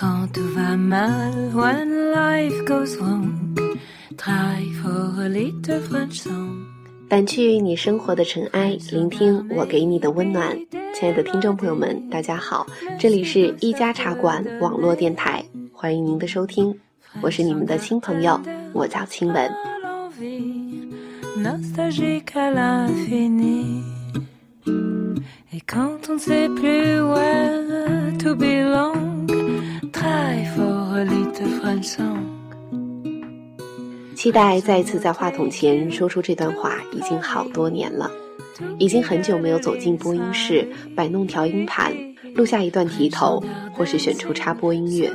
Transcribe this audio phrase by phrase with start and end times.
[0.00, 3.56] Quand tout va mal, when life goes wrong,
[4.16, 6.66] try for a little French song.
[7.10, 10.56] 掸去你生活的尘埃，聆听我给你的温暖。
[10.94, 12.64] 亲爱的听众朋友们，大家好，
[12.96, 16.72] 这里是一家茶馆网络电台，欢迎您的收听，
[17.20, 18.40] 我是你们的新朋友，
[18.72, 19.52] 我叫清文。
[34.18, 38.10] 期待再一次在话筒前说出这段话，已经好多年了，
[38.76, 41.94] 已经很久没有走进播音室，摆弄调音盘，
[42.34, 43.40] 录下一段题头，
[43.72, 45.08] 或是选出插播音乐。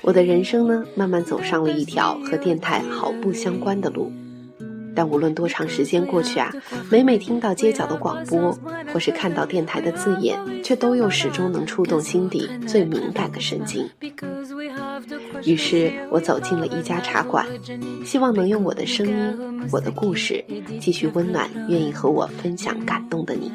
[0.00, 4.10] 我的人生呢，慢慢走上了一条和电台毫不相关的路。
[4.94, 6.50] 但无论多长时间过去啊，
[6.90, 8.58] 每每听到街角的广播，
[8.90, 13.86] 或是看到电台的字眼，却都又始终能触动心底最敏感的神经。
[15.44, 17.46] 于是我走进了一家茶馆，
[18.04, 20.44] 希望能用我的声音、我的故事，
[20.80, 23.50] 继续温暖愿意和我分享感动的你。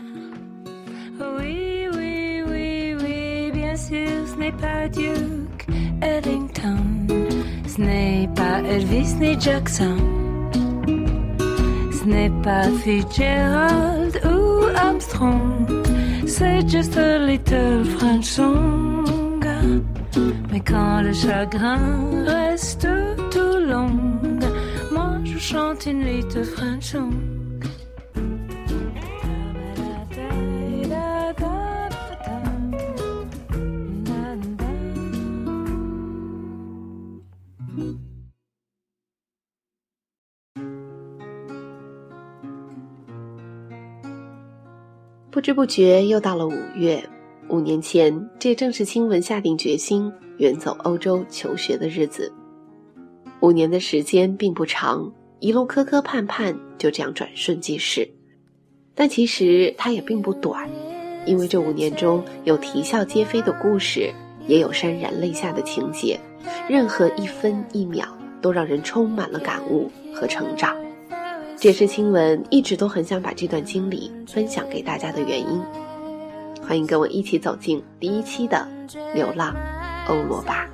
[20.50, 22.88] Mais quand le chagrin reste
[23.30, 23.90] tout long,
[24.92, 27.12] moi je chante une little French song.
[45.30, 47.08] 不知不觉又到了五月，
[47.47, 52.31] 五年前，这正是亲文下定决心远走欧洲求学的日子。
[53.39, 58.09] 五年的时间并不长，一路磕磕绊绊，就这样转瞬即逝。
[58.95, 60.67] 但其实它也并不短，
[61.25, 64.11] 因为这五年中有啼笑皆非的故事，
[64.47, 66.19] 也有潸然泪下的情节，
[66.67, 68.07] 任何一分一秒
[68.41, 70.75] 都让人充满了感悟和成长。
[71.57, 75.61] 这是亲文一直都很想把这段经历分享给大家的原因。
[76.67, 78.67] 欢迎跟我一起走进第一期的
[79.13, 79.55] 《流浪
[80.07, 80.65] 欧罗巴》。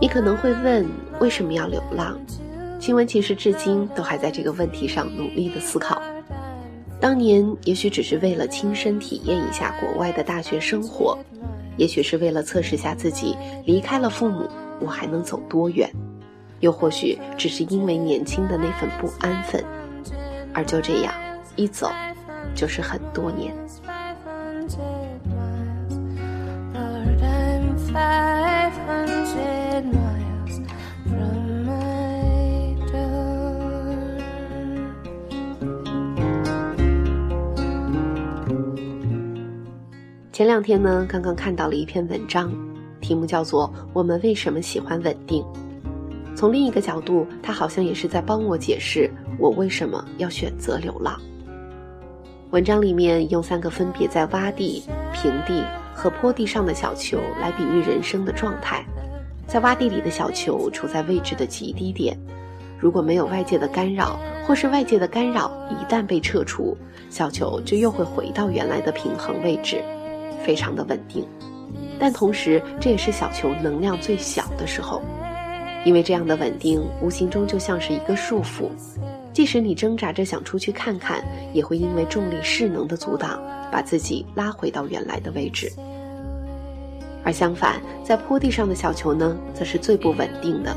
[0.00, 0.86] 你可能会问，
[1.18, 2.16] 为什么要流浪？
[2.78, 6.00] 新闻其实至今都还在这个问题上努力的思考。
[7.06, 11.16] 当年也许只是为了亲身体验一下国外的大学生活，
[11.76, 14.50] 也许是为了测试下自己离开了父母
[14.80, 15.88] 我还能走多远，
[16.58, 19.64] 又或许只是因为年轻的那份不安分，
[20.52, 21.14] 而就这样
[21.54, 21.88] 一走
[22.56, 23.54] 就是很多年。
[40.36, 42.52] 前两天呢，刚刚看到了一篇文章，
[43.00, 45.42] 题目叫做《我们为什么喜欢稳定》。
[46.36, 51.18] 从另一个角度，他好像也是在帮我解释我为什么要选择流浪。
[52.50, 55.64] 文章里面用三个分别在洼地、平地
[55.94, 58.84] 和坡地上的小球来比喻人生的状态。
[59.46, 62.14] 在洼地里的小球处在位置的极低点，
[62.78, 66.76] 如果没有外界的干扰，或是外界的干扰一旦被撤除，
[67.08, 69.82] 小球就又会回到原来的平衡位置。
[70.44, 71.26] 非常的稳定，
[71.98, 75.02] 但同时这也是小球能量最小的时候，
[75.84, 78.68] 因为这样的稳定无形中就像是一个束缚，
[79.32, 85.72] 即使你挣扎着想出去看看，也会因为重力势能的阻挡，把自己拉回到原来的位置。
[87.24, 90.76] 而相反，在坡地上的小球呢，则是最不稳定的，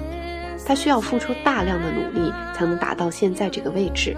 [0.65, 4.17] 它需要付出大量的努力才能达到现在这个位置，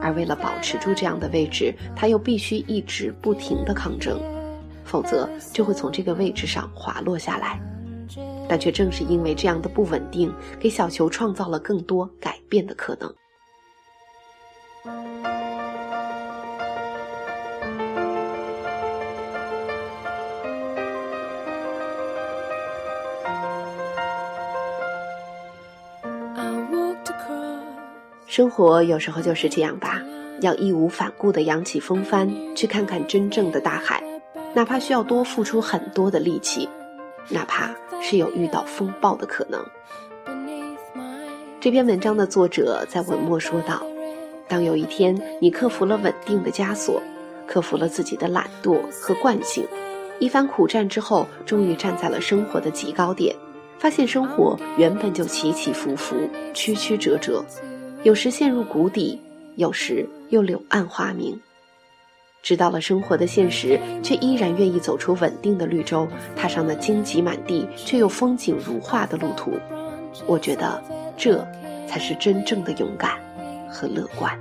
[0.00, 4.20] 而为了保持住这样的位置，它又必须一直不停的抗争。
[4.84, 7.60] 否则就会从这个位置上滑落下来，
[8.48, 13.12] 但却正是因为这样的不稳定，给小球创造了更多改变的可能。
[28.26, 30.00] 生活有时候就是这样吧，
[30.40, 32.26] 要义无反顾地扬起风帆，
[32.56, 34.02] 去看看真正的大海。
[34.54, 36.68] 哪怕需要多付出很多的力气，
[37.28, 39.64] 哪怕是有遇到风暴的可能。
[41.58, 43.82] 这篇文章的作者在文末说道
[44.48, 47.00] ：“当有一天你克服了稳定的枷锁，
[47.46, 49.66] 克服了自己的懒惰和惯性，
[50.18, 53.34] 一番苦战之后，终于站在了生活的极高点，
[53.78, 56.16] 发现生活原本就起起伏伏、
[56.52, 57.42] 曲曲折折，
[58.02, 59.18] 有时陷入谷底，
[59.56, 61.40] 有时又柳暗花明。
[62.42, 66.06] 知道了生活的现实，却依然愿意走出稳定的绿洲，
[66.36, 69.52] 踏上那荆棘满地却又风景如画的路途。
[70.26, 70.82] 我觉得。”
[71.14, 71.46] 这
[71.86, 73.12] 才是真正的勇敢
[73.68, 74.36] 和乐观。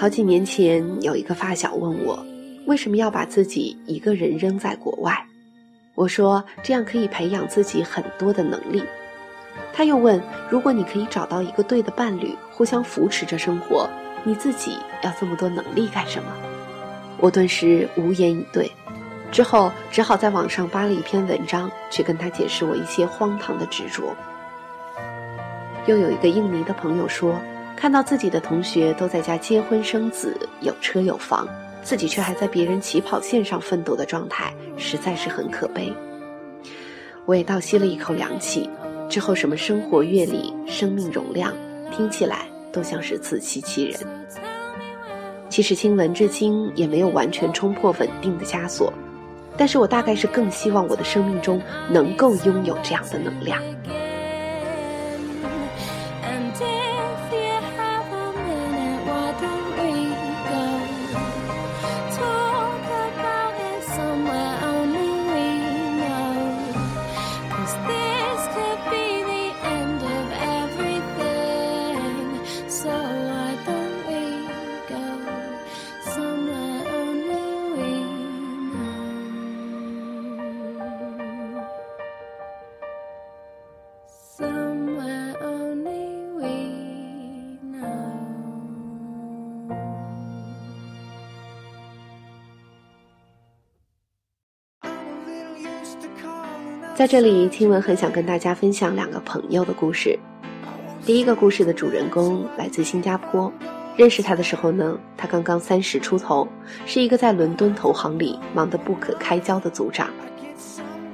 [0.00, 2.24] 好几年前，有一个发小问我，
[2.64, 5.26] 为什么要把自己一个人扔在国外？
[5.94, 8.82] 我说这样可以培养自己很多的能力。
[9.74, 10.18] 他又问，
[10.48, 13.90] 如果你可以找到一个对的伴侣，互相扶持着生活，
[14.24, 16.34] 你自己要这么多能力干什么？
[17.18, 18.72] 我顿时无言以对，
[19.30, 24.16] 之后只好在网上扒了一篇文章，去跟他解释我一些荒唐的执着。
[25.84, 27.38] 又有一个印尼的朋友说。
[27.80, 31.48] 看到自己的同学都在家结婚生子，有车有房，
[31.82, 35.90] 自己却还在别人起跑线上奋斗的状态，实在是很可悲。
[37.24, 38.68] 我也倒吸了一口凉气，
[39.08, 41.54] 之后什么生活阅历、生命容量，
[41.90, 43.98] 听起来都像是自欺欺人。
[45.48, 48.92] 其实青文至今也没有完全冲破稳定的枷锁，
[49.56, 53.58] 但是我大概是更希望我的生命中能够拥有这样的能量。
[97.00, 100.18] 在这里，青文很想跟大家分享两个朋友的故事。
[101.06, 103.50] 第一个故事的主人公来自新加坡，
[103.96, 106.46] 认识他的时候呢，他刚刚三十出头，
[106.84, 110.10] 是一个在伦敦投行里忙得不可开交的组长。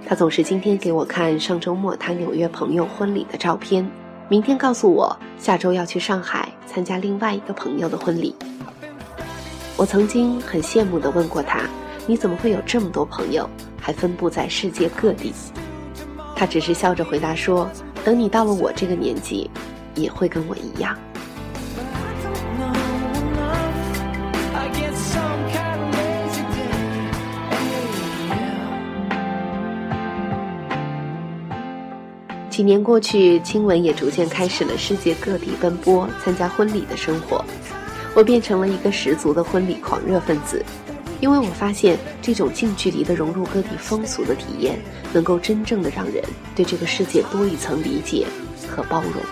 [0.04, 3.88] 他总是今天给我看上周末他纽约朋友婚礼的照片，
[4.28, 8.34] 明天告诉我下周要去上海参加另外一个朋友的婚礼。
[9.76, 11.60] 我曾经很羡慕地问过他
[12.08, 13.48] ：“你怎么会有这么多朋友，
[13.80, 15.32] 还分布在世界各地？”
[16.36, 17.66] 他只是笑着回答说
[18.04, 19.50] ：“等你到了我这个年纪，
[19.94, 20.94] 也会跟我一样。”
[32.50, 37.42] 几年过去，亲吻也逐渐开始了世界各地奔波、参加婚礼的生活。
[38.14, 40.64] 我变成了一个十足的婚礼狂热分子。
[41.20, 44.78] 因为我发现，这种近距离的融入各地风俗的体验，
[45.12, 46.22] 能够真正的让人
[46.54, 48.26] 对这个世界多一层理解
[48.68, 49.22] 和包容。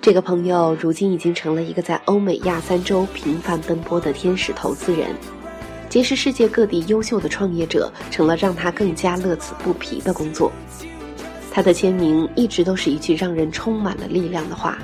[0.00, 5.14] 这个朋友如今已经成了一个在欧美亚三洲频繁奔波的天使投资人。
[5.92, 10.50] 结识世界各地优秀的创业者，成了让他更加乐此不疲的工作。
[11.50, 14.78] 他的签名一直都是一句让人充满了力量的话，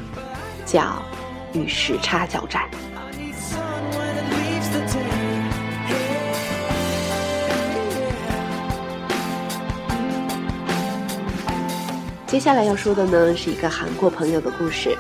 [0.67, 1.03] 叫
[1.55, 2.69] “与时差交战”。
[12.27, 14.95] 接下来要说的呢，是一个韩国朋友的故事。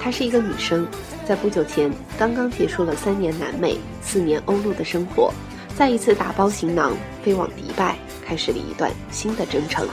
[0.00, 0.86] 她是一个女生，
[1.26, 3.76] 在不久前刚刚结束了三年南美、
[4.14, 5.34] 四年欧陆的生活，
[5.76, 9.88] 再一次打包行囊飞往迪拜，开始了一段新的征程。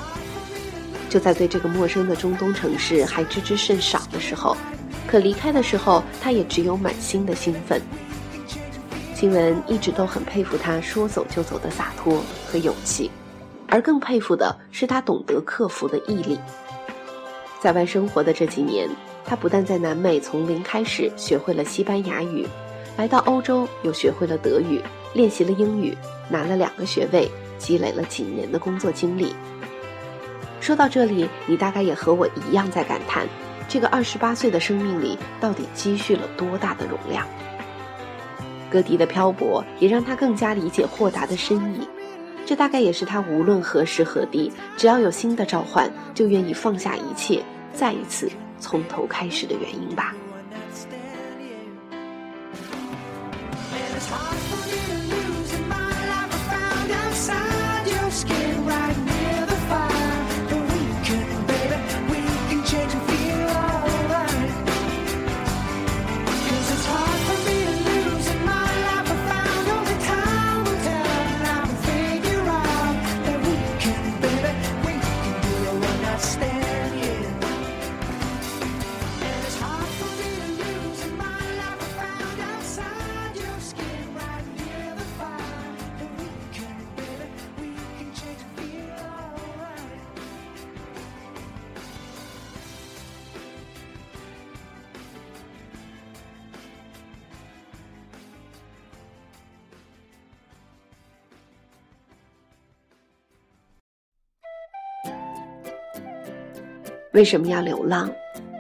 [1.10, 4.56] 就在对这个陌生的中东城市还知之甚少的时候，
[5.08, 7.82] 可离开的时候，他也只有满心的兴奋。
[9.16, 13.10] 新闻一直都很佩服他说走就走的洒脱和勇气，
[13.68, 16.40] 而更佩服的是他懂得克服的毅力。
[17.60, 18.88] 在外生活的这几年，
[19.26, 22.48] 他不但在南美从零开始学会了西班牙语，
[23.02, 24.80] 来到欧洲又学会了德语，
[25.16, 25.98] 练习了英语，
[26.30, 27.28] 拿了两个学位，
[27.58, 29.34] 积累了几年的工作经历。
[30.60, 33.28] 说到这里，你大概也和我一样在感叹，
[33.68, 37.28] 这个二十八岁的生命里到底积蓄了多大的容量？
[38.70, 41.88] 各地的漂泊也让他更加理解豁达的深意，
[42.46, 47.42] 这大概也是他无论何时何地，只要有新的召唤，就愿意放下一切，
[47.74, 48.30] 再一次
[48.60, 50.14] 从头开始的原因吧。
[54.08, 55.11] hard for me to
[107.14, 108.10] 为什么要流浪？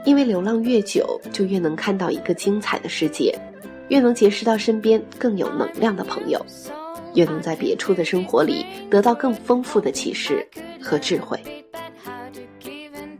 [0.03, 3.33] 因为流浪越久，就越能看到一个精彩的世界，
[3.87, 6.43] 越能结识到身边更有能量的朋友，
[7.13, 10.45] 越能在别处的生活里得到更丰富的启示
[10.81, 11.39] 和智慧。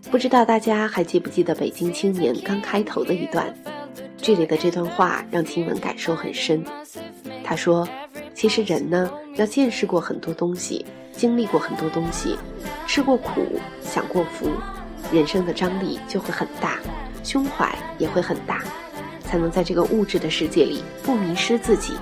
[0.09, 3.55] 不知道大家还记不记得《北京青年》刚开头的一段？
[4.17, 6.61] 这里的这段话让听闻感受很深。
[7.43, 7.87] 他说
[8.35, 12.35] ：“其实人呢，要见识过很多东西，经历过很多东西，
[12.85, 13.41] 吃过苦，
[13.81, 14.49] 享过福。”
[15.11, 16.77] 人生的张力就会很大，
[17.23, 18.63] 胸怀也会很大，
[19.25, 21.97] 才能在这个物质的世界里不迷失自己，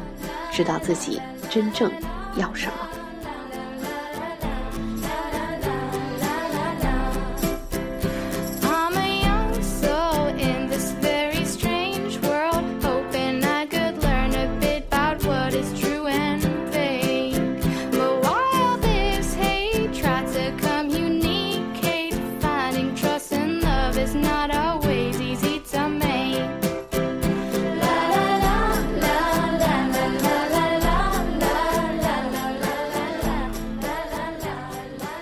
[0.51, 1.91] 知道自己真正
[2.35, 2.88] 要什么。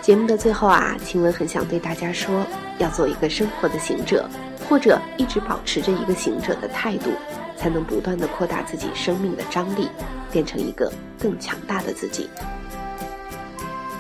[0.08, 2.48] 节目的最后啊，晴雯很想对大家说，
[2.78, 4.26] 要做一个生活的行者，
[4.70, 7.12] 或者一直保持着一个行者的态度，
[7.58, 9.90] 才能不断的扩大自己生命的张力，
[10.32, 12.30] 变成一个更强大的自己。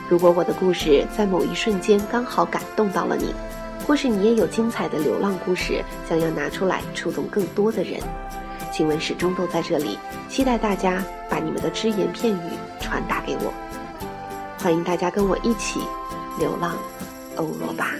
[0.07, 3.33] 如果我的故事在某一瞬间刚好感动到了你，
[3.85, 7.99] 或是你也有精彩的流浪故事想要拿出来触动更多的人，
[8.71, 9.99] 晴雯始终都在这里，
[10.29, 13.51] 期待大家把你们的只言片语传达给我。
[14.59, 15.79] 欢迎大家跟我一起
[16.39, 16.75] 流浪
[17.35, 17.91] 欧罗巴。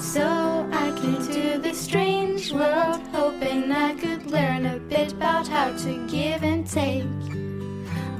[0.00, 5.76] So I came to this strange world, hoping I could learn a bit about how
[5.76, 7.04] to give and take.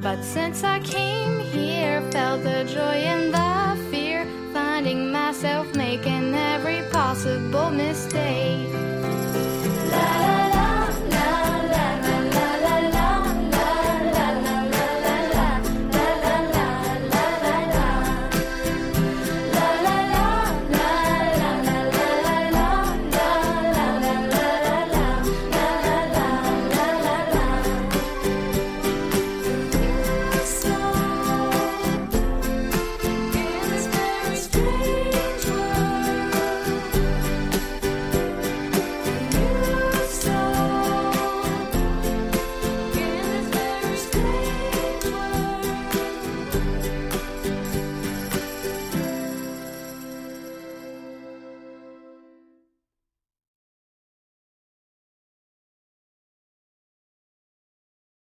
[0.02, 3.39] But since I came here, felt the joy and the